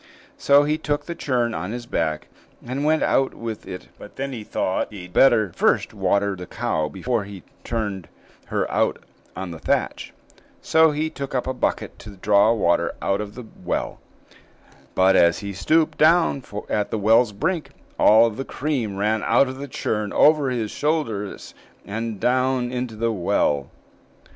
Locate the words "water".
5.93-6.35, 12.51-12.95